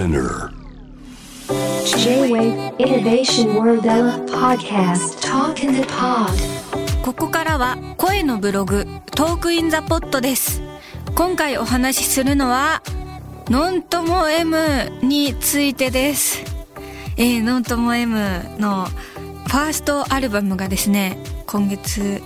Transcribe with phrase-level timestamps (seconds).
[0.00, 0.50] Spinner.
[1.84, 3.84] J-Wave Innovation World
[4.32, 5.20] Podcast.
[5.20, 6.32] Talk in the Pod.
[7.02, 10.62] ここからは声のブログトークインザポットです。
[11.14, 12.82] 今回お話しするのは
[13.50, 14.56] ノントモ M
[15.02, 16.42] についてです。
[17.18, 18.16] えー、ノントモ M
[18.58, 22.22] のファーストアルバムがですね今月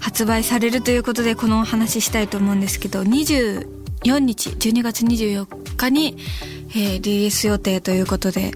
[0.00, 6.16] 発売されるということでこのお話ししたいと思うんですけど24日12月24日に、
[6.74, 8.52] えー、リリース予定ということで、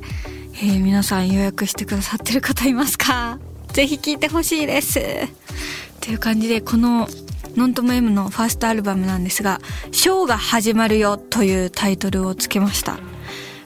[0.54, 3.38] えー、皆さん予約してくださってる方いますか？
[3.72, 4.98] ぜひ聴いてほしいです。
[4.98, 5.02] っ
[6.00, 7.08] ていう感じでこの
[7.56, 9.60] ノントモ M のファーストアルバムなんですが
[9.92, 12.98] 「ショーが始まるよ」というタイトルをつけました。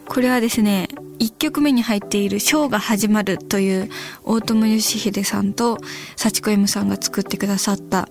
[0.09, 3.90] これはですね1曲目に入っている「ショーが始まる」という
[4.24, 5.78] 大友義秀さんと
[6.16, 8.09] 幸子 M さんが作ってくださった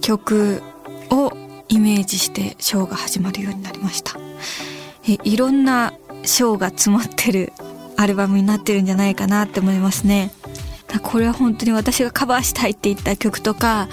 [0.00, 0.62] 曲
[1.10, 1.32] を
[1.68, 4.18] イメージしてショーが始まるようになりました。
[5.06, 5.92] いろんな
[6.24, 7.52] ショーが詰まってる
[7.96, 10.30] アルバムになってるんじゃないかなって思いますね。
[11.02, 13.88] これは本当に私がカバーしたいって言った曲とか、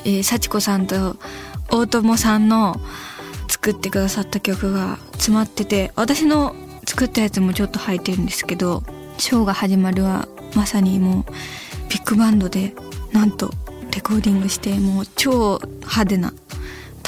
[0.00, 1.16] えー、幸子さんと
[1.70, 2.76] 大友さんの
[3.48, 6.54] 作ってくださった曲が詰まってて私の
[6.86, 8.84] 作ったやつもちょっと入ってるんですけど
[9.18, 11.24] ショーが始まるはまさにもう
[11.88, 12.74] ビッグバンドで
[13.12, 13.50] なんと
[13.92, 16.32] レコーディングしてもう超派手な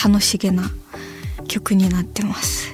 [0.02, 0.70] 楽しげな
[1.46, 2.67] 曲になってます。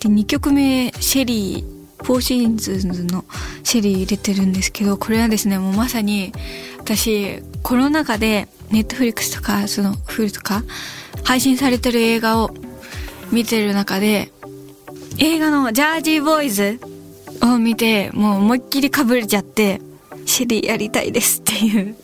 [0.00, 3.24] で2曲目シェリーフォーシーズンズの
[3.62, 6.32] シェリー入れてるんですけどこれはですねもうまさに
[6.78, 10.62] 私コロナ禍でネットフリックスとかその Hulu とか
[11.24, 12.50] 配信されてる映画を
[13.30, 14.32] 見てる中で
[15.18, 16.80] 映画のジャージーボーイズ
[17.42, 19.80] を見てもう思いっきりかぶれちゃって
[20.24, 21.96] シェリーやりたいですっていう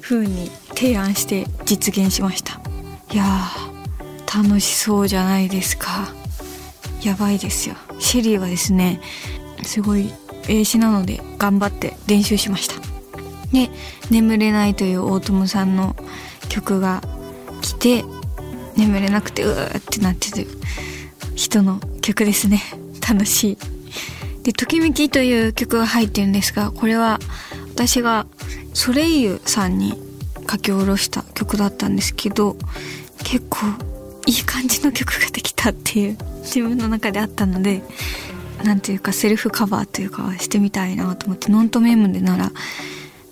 [0.00, 2.60] 風に提案して実現しました。
[3.12, 6.19] いやー楽しそうじゃないですか。
[7.02, 7.76] やばいですよ。
[7.98, 9.00] シェリーはですね
[9.62, 10.12] すごい
[10.48, 12.74] 英詞なので頑張って練習しました。
[13.52, 13.70] で
[14.10, 15.96] 「眠れない」という大友さんの
[16.48, 17.02] 曲が
[17.62, 18.04] 来て
[18.76, 20.48] 眠れなくてうーってなってる
[21.34, 22.62] 人の曲ですね。
[23.06, 23.58] 楽しい。
[24.42, 27.18] で「ときめき」という曲が入ってるんですがこれは
[27.74, 28.26] 私が
[28.74, 29.94] ソレイユさんに
[30.50, 32.56] 書き下ろした曲だったんですけど
[33.22, 33.66] 結構
[34.26, 37.82] いい感じの曲ができたっていう自分の中であったので
[38.64, 42.50] なんていうかセルフカバーというかしてみたいなと思ってノントメムでなら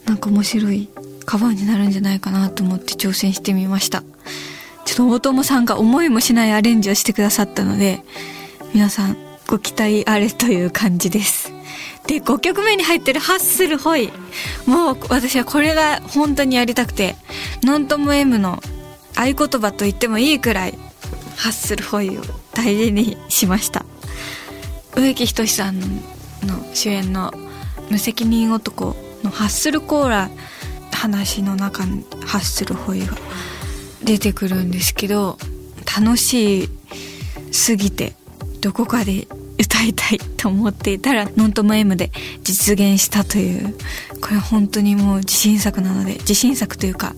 [0.05, 0.89] なんか面白い
[1.25, 4.03] カバーになるんじゃないかなと思って挑戦してみました。
[4.85, 8.03] ちょっと大友さんが思いもしないアレンジをしてくださったので
[8.73, 11.53] 皆さんご期待あれという感じです。
[12.07, 14.11] で5曲目に入ってる「ハッスルホイ」
[14.65, 17.17] もう私はこれが本当にやりたくて
[17.63, 18.63] ノントモ M の
[19.15, 20.79] 合言葉と言ってもいいくらい
[21.39, 22.23] ハッスルホイを
[22.53, 23.87] 大事にしました。
[24.97, 25.87] 植木仁さんの
[26.75, 27.33] 主演の
[27.91, 30.31] 「無責任男」のハッスルコーラ
[30.99, 33.17] 話の中にハッスルホイが
[34.03, 35.39] 出てくるんですけど
[36.01, 36.69] 楽しい
[37.53, 38.15] すぎて
[38.61, 39.29] どこかで
[39.61, 42.11] 歌いたいと思っていたらノントモ M で
[42.43, 43.77] 実現したという
[44.21, 47.15] これ本当にもう自信作なので自信作というか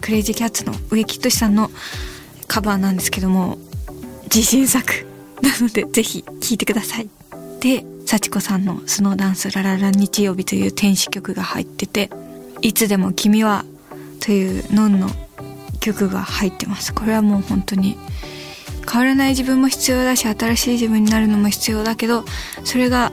[0.00, 1.70] クレイジーキャッツの植木仁さんの
[2.52, 3.56] カバーなんですけども
[4.24, 5.06] 自信作
[5.40, 7.08] なのでぜひ聴いてください。
[7.60, 12.10] で幸子さんの「スノーダンスラララ日曜日」という天使曲が入ってて
[12.60, 13.64] 「いつでも君は」
[14.20, 15.08] というノンの
[15.80, 16.92] 曲が入ってます。
[16.92, 17.96] これはもう本当に
[18.86, 22.26] 変わらない自分も必要だし新しい自分になるのも必要だけど
[22.64, 23.12] それが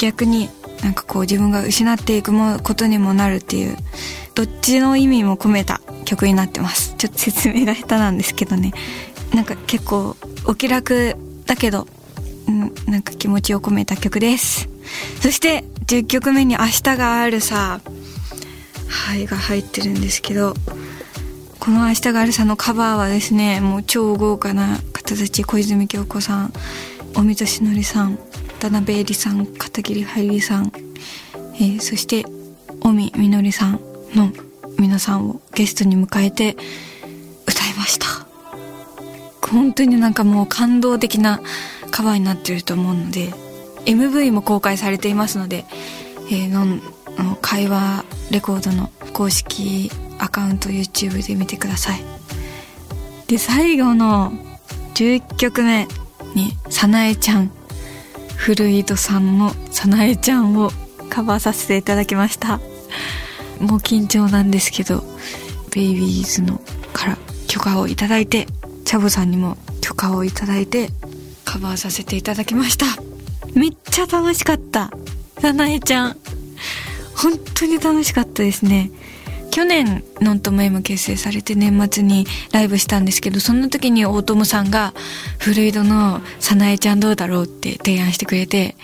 [0.00, 0.48] 逆に
[0.82, 2.32] なんかこう自分が失っていく
[2.62, 3.76] ことにもなるっていう
[4.34, 6.94] どっちの意味も込めた曲になってます。
[6.96, 8.72] ちょっと説明が下手なんですけどね。
[9.34, 10.16] なんか結構
[10.46, 11.16] お気楽
[11.46, 11.86] だけど、
[12.48, 14.68] うん、なんか気持ちを込めた曲です。
[15.20, 17.80] そして10曲目に「明日があるさ」
[18.88, 20.54] はいが入ってるんですけど
[21.58, 26.52] この「明日があるさ」のカバーはですねもう超豪華な方たち小泉京子さん
[27.16, 28.18] 尾身俊則さん
[28.60, 30.72] 渡辺恵里さん片桐はいりさん、
[31.56, 32.24] えー、そして
[32.80, 33.80] 尾身みのりさん
[34.14, 34.32] の
[34.78, 36.56] 皆さんをゲストに迎えて
[37.46, 38.06] 歌いました。
[39.48, 41.40] 本当になんかもう感動的な
[41.90, 43.32] カバーになってると思うので
[43.84, 45.64] MV も公開されていますので、
[46.30, 46.66] えー、の
[47.22, 52.00] の会話レコードの公式アカウント YouTube で見てください。
[53.28, 54.32] で最後の
[54.94, 55.86] 11曲目
[56.34, 57.50] にさなえちゃん。
[58.36, 60.70] 古井戸さんのさなえちゃんを
[61.08, 62.60] カバーさせていただきました。
[63.60, 65.02] もう緊張なんですけど
[65.74, 66.60] ベイビーズの
[66.92, 67.18] から
[67.48, 68.46] 許可をいただいて
[68.84, 70.90] チャボさんにも許可をいただいて
[71.44, 72.86] カバーさせていただきました。
[73.54, 74.90] めっちゃ楽しかった。
[75.40, 76.16] さなえちゃん。
[77.16, 78.90] 本当に楽しかったですね。
[79.50, 84.92] 去年ノントモ M 結成されて年末にライブしたんですけどその時に大友さんが
[85.38, 88.74] フルイドの「さなえちゃんどうだろう?」って提案してくれて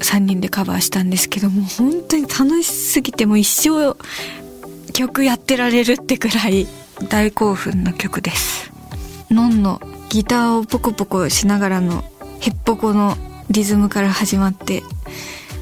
[0.00, 3.96] 3人でカバーしたんですけども本当に楽しすぎてもう一生
[4.92, 6.66] 曲やってられるってくらい
[7.08, 8.72] 大興奮の曲です。
[9.30, 12.02] ノンのギターをポコポコしながらの
[12.40, 13.16] ヘッポコの
[13.50, 14.82] リズムから始まって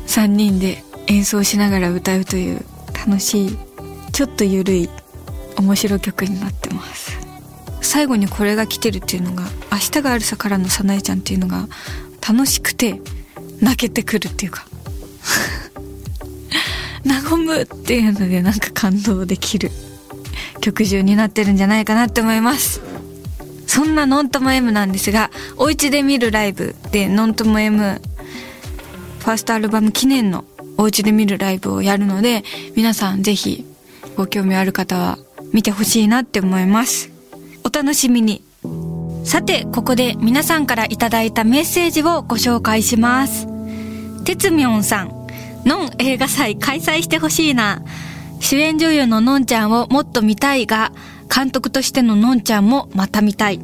[0.07, 3.59] 3人で演奏しながら歌うという楽しい
[4.13, 4.89] ちょっとゆるい
[5.57, 7.19] 面白い曲になってます。
[7.83, 11.69] 最後にこれが来てるっていうのが「明日があるさ」からのさなえちゃんっていうのが
[12.27, 13.01] 楽しくて
[13.61, 14.67] 泣けてくるっていうか。
[17.29, 19.71] 和むっていうのでなんか感動できる。
[20.61, 22.81] 曲順になってるんじゃないかなって思います。
[23.67, 28.01] そんなノントモ M なんですがお家で見るライブでノントモ M
[29.21, 30.45] ファーストアルバム記念の
[30.79, 32.43] お家で見るライブをやるので
[32.75, 33.67] 皆さんぜひ
[34.17, 35.19] ご興味ある方は
[35.53, 37.11] 見てほしいなって思います。
[37.65, 38.46] お楽しみに。
[39.27, 43.49] さてここで皆さんからいただいたメッセージをご紹介します。
[44.23, 45.27] てつみょんさん
[45.65, 47.83] ノン映画祭開催してほしいな。
[48.39, 50.93] 主演女優ののんちゃんをもっと見たいが
[51.35, 53.59] 監督としてののんちゃんもまた見たい。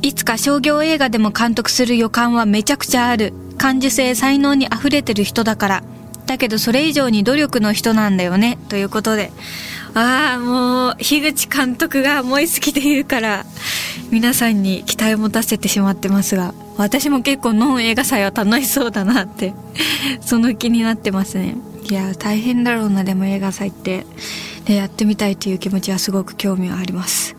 [0.00, 3.34] いつか商業映画でも監督する予感はめちゃくちゃある。
[3.58, 5.84] 感受性才能に溢れてる人だから。
[6.24, 8.56] だけどそれ以上に努力の人なんだよね。
[8.70, 9.32] ということで。
[9.94, 13.44] ああもう樋口監督が思い好きで言うから
[14.10, 19.54] 皆さんに期待を持たせてしまってますが私も結構ノン映画祭は楽しそうだなって
[20.20, 21.56] その気になってますね。
[21.88, 24.06] いや大変だろうなでも映画祭って。
[24.64, 27.36] でやってみたいという気持ちはすごく興味はあります。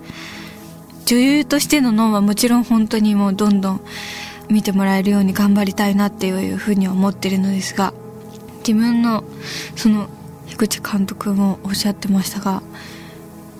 [1.05, 3.81] 女優としてのノンはもちろん本当にもうどんどん
[4.49, 7.93] 見てもらえるように頑張りたいなっていうふうに思ってるのですが
[8.59, 9.23] 自分の
[9.75, 10.09] その
[10.47, 12.61] 樋口監督もおっしゃってましたが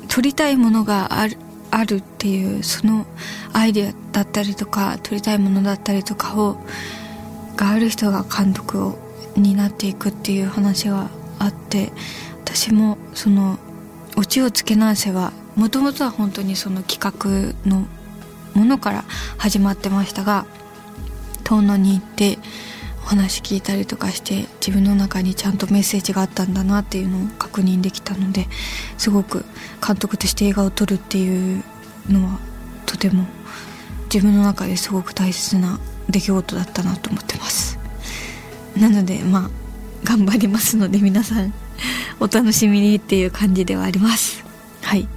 [0.08, 1.38] 撮りたいものがある
[1.72, 3.06] あるっていうその
[3.52, 6.58] アイデアだったりとか撮りたいものだったりとかを
[7.58, 8.98] がある人が監督を
[9.36, 11.10] になっていくっていう話が
[11.40, 11.92] あって
[12.44, 13.60] 私もその
[14.18, 17.86] オチをつけないせはもともとは本当にその企画の
[18.54, 19.04] ものから
[19.38, 20.46] 始まってましたが
[21.44, 22.40] 遠野に行って
[23.06, 28.48] 話聞いたりとかして自分の中にちゃんとメッセージがあったんだなっていうのを確認できたので
[28.98, 29.46] すごく
[29.86, 31.63] 監督として映画を撮るっていう
[32.10, 32.40] のは
[32.86, 33.25] とても
[34.13, 35.80] 自分の中ですごく大切な
[36.10, 37.80] 出来事だったなと思ってます。
[38.78, 39.50] なのでまあ
[40.04, 41.54] 頑張りますので皆さん
[42.19, 44.44] お楽しみにっていう感じではあります。
[44.81, 45.08] はい。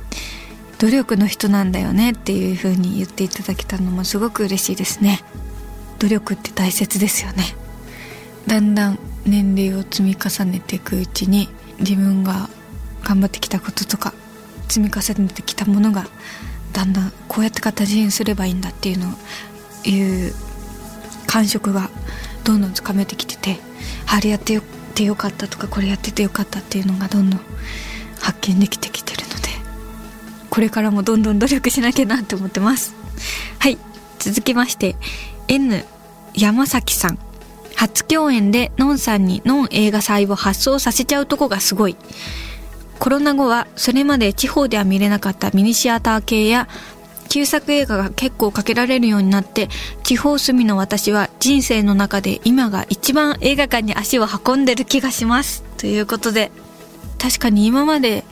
[0.79, 5.21] 努力の人なんだよねっていう風に言っていただけたのもすごく嬉しいですね。
[5.99, 7.45] 努力って大切ですよね。
[8.49, 11.51] だんだん年齢を積み重ねていくうちに
[11.81, 12.49] 自分が
[13.05, 14.15] 頑張ってきたこととか
[14.69, 16.07] 積み重ねてきたものが
[16.73, 19.13] だんだんこうやって形にすればいいんだっていうのを
[19.87, 20.33] いう
[21.27, 21.91] 感触が
[22.43, 23.59] どんどんつかめてきてて
[24.07, 24.63] あれやってよ
[24.95, 27.41] てよかったとかこれやっててよかったっていうのがどんどん
[28.19, 29.49] 発見できてきてるので
[30.49, 32.95] これからもどんどん努力しなきゃなって思ってます。
[33.59, 33.77] はい
[34.19, 34.97] 続きまして
[35.49, 35.85] N
[36.35, 37.28] 山崎さん。
[37.79, 41.97] 初共演でノンさんにノン映画祭を発送させちゃうとこがすごい。
[42.99, 46.67] コロナ後はそれまで地方では見れなかったミニシアター系や
[47.29, 49.69] 旧作映画が結構かけられるようになって
[50.03, 55.63] 地方住みの私は人生の中で今が一番映画館に足を運んでる気がします。
[55.77, 56.51] ということで
[57.17, 58.25] 確かに今まで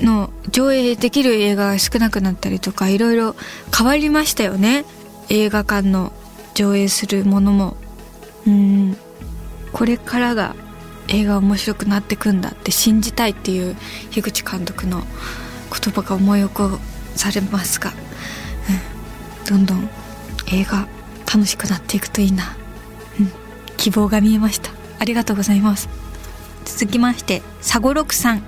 [0.00, 3.36] の上映できる映画が少なくなったりとかいろいろ
[3.76, 4.86] 変わりましたよね。
[5.28, 6.14] 映画館の
[6.54, 7.76] 上映するものも。
[8.48, 8.96] うん。
[9.72, 10.56] これからが
[11.08, 13.76] 映画面白くなってくんだって信じたいっていう
[14.10, 15.02] 樋口監督の
[15.70, 16.78] 言葉が思い起こ
[17.14, 17.92] されますが、
[19.50, 19.90] うん、どんどん
[20.50, 20.88] 映画
[21.32, 22.56] 楽しくなっていくといいな、
[23.20, 23.30] うん、
[23.76, 24.70] 希望が見えました。
[24.98, 25.88] ありがとうございます。
[26.64, 28.42] 続きまして佐五六さん。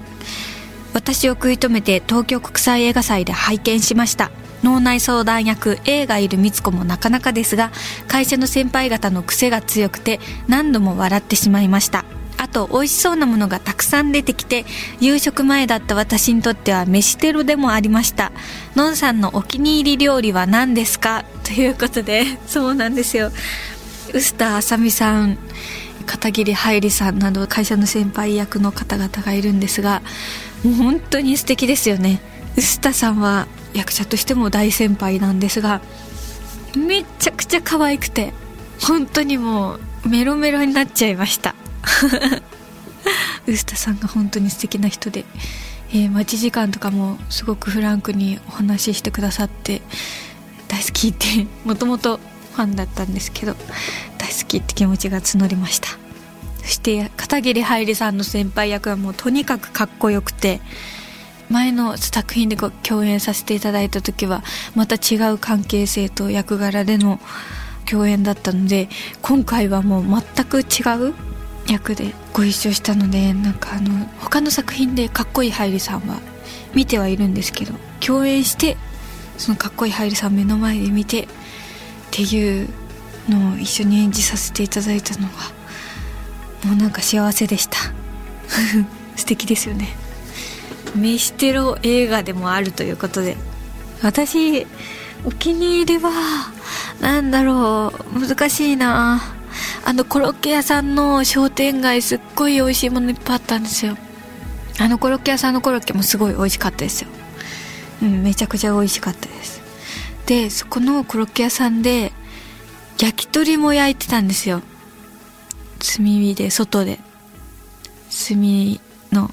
[0.93, 4.31] 私を食い止めて東京国際映画祭で拝見しました。
[4.63, 7.71] 脳内相談役 A がいる美津子もなかなかですが
[8.09, 12.05] 会社の先輩方の癖が強くて何度も笑ってしまいました。
[12.37, 14.65] あと美味しそうなものがたくさん出てきて
[14.99, 18.33] 夕食前だった私にとっては飯テロでもありました。
[18.75, 21.25] のんさんのお気に入り料理は何ですか？
[21.45, 23.31] ということで そうなんですよ。
[24.15, 25.37] 臼田あさみさん
[26.07, 30.01] 片桐はいりさんなど会社の先輩役の方々がいるんですが
[30.65, 32.21] もう本当に素敵ですよね。
[32.57, 35.81] 臼田さんは役者としても大先輩なんですが
[36.77, 38.33] めちゃくちゃ可愛くて
[38.81, 41.55] 本当にもうメロメロになっちゃいました。
[43.47, 45.25] ウスタさんが本当に素敵な人で、
[45.91, 49.83] えー、待ち時間とかもすごくフランクにお話ししてくださって
[50.69, 53.55] 大好きってもともとファンだったんですけど
[54.19, 55.89] 大好きって気持ちが募りました。
[56.63, 60.61] そして片桐はいりさんの先輩役はもうとにかくかっこよくて
[61.51, 64.43] 前の作品で共演させていただいた時は
[64.75, 67.21] また違う関係性と役柄での
[67.89, 68.89] 共演だったので
[69.21, 71.15] 今回はもう全く違う
[71.69, 76.21] 役でご一緒したのでなんかあの他の作品でかっこいいはいりさんは
[76.75, 78.77] 見てはいるんですけど共演して
[79.37, 81.27] そのかっこいいはいりさん目の前で見てっ
[82.11, 82.69] ていう
[83.29, 85.35] のを一緒に演じさせていただいたのが
[86.65, 87.79] もうなんか幸せでした。
[89.17, 89.97] 素敵ですよね。
[90.97, 93.37] 飯テロ映画でもあるということで。
[94.03, 94.67] 私
[95.25, 96.11] お気に入りは
[97.01, 99.21] なんだろう難しいな。
[99.85, 103.97] あのコロッケ屋さんの商店街すっごい美味しいものいっぱいあったんですよ。
[104.79, 107.11] あのコロッケ屋さんのコロッケもすごい美味しかったですよ。
[108.03, 109.61] うんめちゃくちゃ美味しかったです。
[110.27, 112.13] でそこのコロッケ屋さんで
[112.99, 114.63] 焼き鳥も焼いてたんですよ。
[115.81, 117.01] 炭火で外で。
[118.29, 118.39] 炭
[119.13, 119.31] の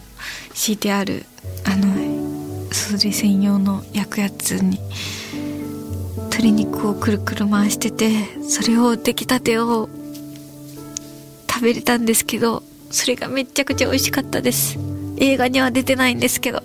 [0.54, 1.26] 敷いてある
[1.66, 4.80] あのそれ専用の焼くやつに
[6.16, 8.12] 鶏肉をくるくる回してて
[8.44, 9.90] それを出来たてを
[11.50, 14.78] 食べれたんですけどそれがめちゃくちゃ美味しかったです。
[15.18, 16.62] 映画には出てないんですけど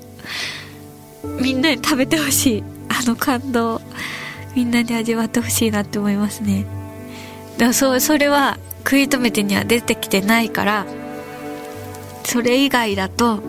[1.41, 2.65] みんなに食べてほしい。
[2.89, 3.81] あの感動
[4.55, 6.67] みんなに味わってほしいなって思いますね。
[7.55, 10.87] だからそうそれは食い止めてには出てきてないから
[12.25, 13.41] それ以外だと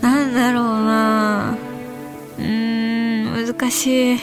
[0.00, 1.56] なんだろうな。
[2.38, 4.18] うーん難しい。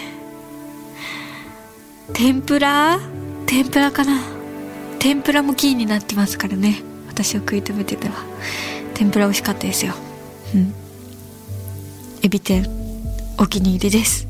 [2.13, 2.99] 天ぷら？
[3.45, 4.21] 天ぷらかな。
[4.99, 6.81] 天ぷらもキーになってますからね。
[7.07, 8.15] 私を食い止めてては。
[8.93, 9.93] 天ぷら美味しかったですよ。
[10.53, 10.73] うん。
[12.23, 12.65] エビ天
[13.37, 14.27] お気に入りです。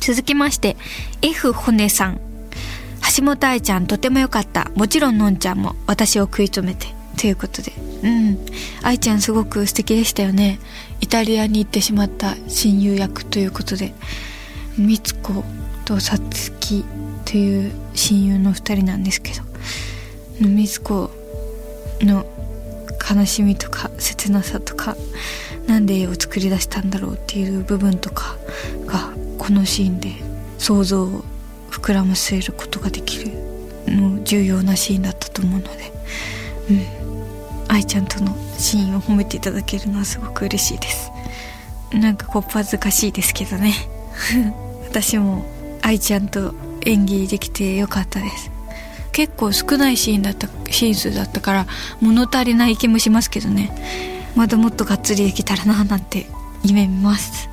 [0.00, 0.76] 続きまして
[1.22, 2.20] F 骨さん。
[3.16, 4.70] 橋本愛ちゃんとても良かった。
[4.74, 6.86] もちろんのんちゃんも私を食い止めて。
[7.16, 7.72] ということで。
[8.02, 8.38] うん。
[8.82, 10.58] 愛ちゃんすごく素敵でしたよね。
[11.00, 13.94] イタリアに行ってしまった親友役ということで。
[14.78, 15.42] 美津子
[15.84, 16.84] とさつき
[17.24, 19.42] という親友の2人なんですけど。
[20.40, 21.10] 美津子
[22.02, 22.26] の
[23.08, 24.96] 悲しみとか切なさとか
[25.66, 28.36] なんで絵を作り出したんだろうっていう部分とか
[28.86, 30.12] がこのシーンで
[30.58, 31.24] 想像を
[31.70, 33.32] 膨らませることができる
[33.86, 35.92] の重要なシーンだったと思うので。
[36.70, 36.95] うん。
[37.68, 41.10] 愛ちゃんとのシーンを褒めていただけるのはすごく嬉しいです。
[41.92, 43.74] なんかこっぱずかしいですけどね。
[44.88, 45.44] 私も
[45.82, 46.54] 愛ちゃんと
[46.84, 48.50] 演技できてよかったです。
[49.12, 51.66] 結構少ないシーンだったシーン数だったから
[52.00, 53.70] 物足りない気もしますけどね。
[54.34, 56.26] まだもっとがっつりできたらななんて
[56.62, 57.48] 夢見ます。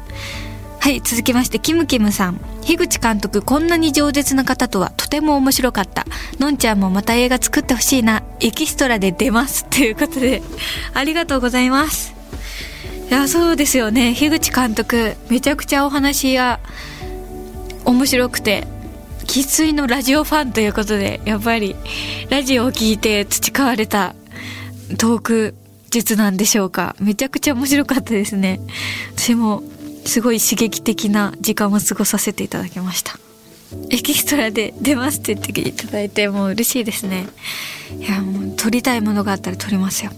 [0.83, 2.41] はい続きましてキムキムさん。
[2.61, 6.05] 樋口監督こんなに饒舌な方とはとても面白かった。
[6.39, 8.21] のんちゃんもまた映画作ってほしいな。
[8.41, 10.43] エキストラで出ますということで。
[10.93, 12.13] ありがとうございます。
[13.09, 14.13] いやそうですよね。
[14.13, 16.59] 樋口監督めちゃくちゃお話が
[17.85, 18.67] 面白くて。
[19.25, 21.77] 生粋のラジオファンということでやっぱり
[22.29, 24.15] ラジオを聞いて培われた
[24.97, 25.55] トーク
[25.91, 26.97] 術なんでしょうか。
[26.99, 28.59] めちゃくちゃ面白かったですね。
[29.15, 29.63] 私も
[30.05, 33.17] すごい刺激的な時間を過ごさせていただきました。
[33.89, 37.27] エキストラで出ますって言っていただいてもう嬉しいですね。
[37.99, 40.11] いやもう撮りたいものがあったら撮りますよ。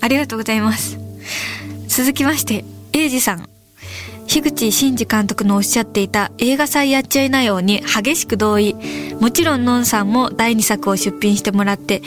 [0.00, 0.98] ありがとうございます。
[1.88, 3.48] 続きまして英二さん。
[4.26, 8.76] 樋口真嗣監督のおっしゃっていた映画祭やっちゃいなように激しく同意。
[9.20, 12.02] もちろんのんさんも第2作を出品してもらって、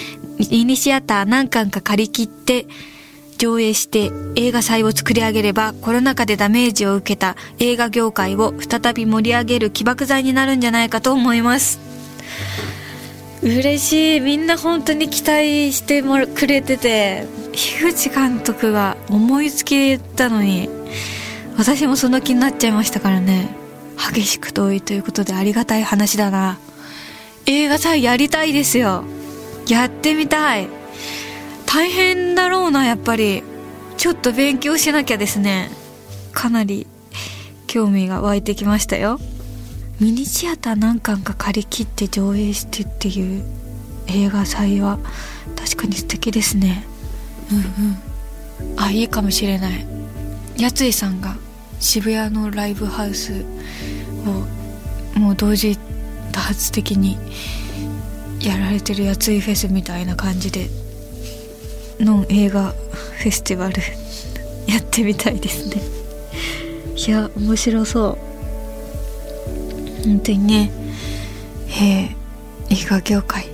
[0.51, 2.68] ミニシアター何巻か借り切って
[3.41, 11.79] 上映して映画祭を作り上げればコロナ禍でダメージを受けた映画業界を再び盛り上げる起爆剤になるんじゃないかと思います。
[13.41, 14.19] 嬉しい。
[14.19, 20.69] みんな本当に期待してもくれてて、樋口監督が思いつきで言ったのに、
[21.57, 23.55] 私もその気になっちゃいましたからね。
[23.98, 26.60] 激しく遠いということでありがたい話だな。
[27.48, 29.03] 映画祭やりたいですよ。
[29.67, 30.80] やってみたい。
[31.74, 33.44] 大変だろうな、やっぱり。
[33.96, 35.72] ちょっと勉強しなきゃですね。
[36.34, 36.86] かなり
[37.66, 39.22] 興味が湧いてきましたよ。
[39.98, 43.46] ミニシアター何巻か借り切って上映してっていう
[44.08, 45.00] 映画祭は
[45.56, 46.84] 確かに素敵ですね。
[47.50, 48.78] うんうん。
[48.78, 49.88] あ、いいかもしれない。
[50.58, 51.38] やついさんが
[51.80, 53.46] 渋谷のライブハウス
[55.16, 55.78] をもう同時
[56.34, 57.18] 多発的に
[58.42, 60.70] やられてるやついフェスみたいな感じで
[62.05, 63.81] の映画フェスティバル
[64.67, 65.81] やってみたいですね。
[66.96, 68.17] いや面白そう。
[70.05, 70.72] 本当にね。
[71.81, 73.48] えー、映画業界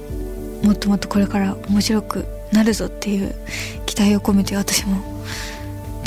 [0.64, 3.36] もっともっとこれから面白くなるぞっていう
[3.86, 5.02] 期待を込めて私も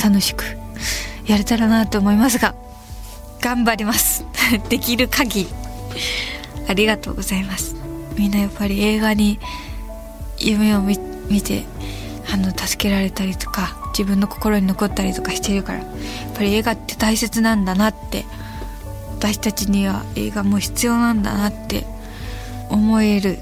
[0.02, 0.44] 楽しく
[1.26, 2.54] やれたらなと思いますが
[3.40, 4.25] 頑張ります。
[4.68, 5.49] できる限り
[6.68, 7.75] ありがとうございます。
[8.16, 9.38] みんなやっぱり映画に
[10.38, 10.97] 夢を見
[11.40, 11.64] て
[12.32, 15.88] あの助けられたりとか自分の心に残ったりとかしてるからやっ
[16.34, 18.25] ぱり映画って大切なんだなって
[19.18, 21.84] 私たちには映画も必要なんだなって
[22.70, 23.38] 思える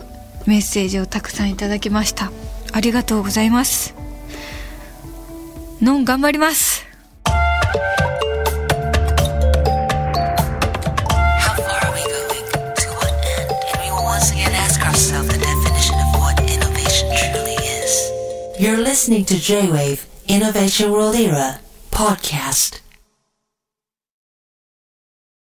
[0.47, 2.33] メッセージをたくさんいただきました。
[2.73, 3.95] ありがとうございます。
[5.81, 6.68] のん頑張ります。
[19.09, 21.61] Listening to J-Wave Innovation World Era
[21.91, 22.81] podcast.